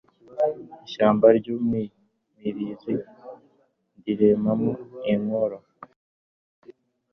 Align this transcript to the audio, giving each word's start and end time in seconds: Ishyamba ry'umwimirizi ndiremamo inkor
Ishyamba 0.85 1.25
ry'umwimirizi 1.37 2.93
ndiremamo 3.99 4.71
inkor 5.13 5.51